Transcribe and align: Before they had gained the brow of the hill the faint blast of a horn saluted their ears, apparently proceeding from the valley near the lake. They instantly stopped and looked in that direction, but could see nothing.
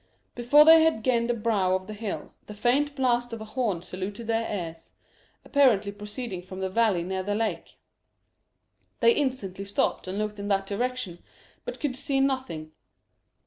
Before 0.33 0.65
they 0.65 0.81
had 0.81 1.03
gained 1.03 1.29
the 1.29 1.35
brow 1.35 1.75
of 1.75 1.85
the 1.85 1.93
hill 1.93 2.33
the 2.47 2.55
faint 2.55 2.95
blast 2.95 3.33
of 3.33 3.39
a 3.39 3.45
horn 3.45 3.83
saluted 3.83 4.25
their 4.25 4.51
ears, 4.51 4.93
apparently 5.45 5.91
proceeding 5.91 6.41
from 6.41 6.59
the 6.59 6.71
valley 6.71 7.03
near 7.03 7.21
the 7.21 7.35
lake. 7.35 7.77
They 8.99 9.13
instantly 9.13 9.65
stopped 9.65 10.07
and 10.07 10.17
looked 10.17 10.39
in 10.39 10.47
that 10.47 10.65
direction, 10.65 11.19
but 11.65 11.79
could 11.79 11.95
see 11.95 12.19
nothing. 12.19 12.71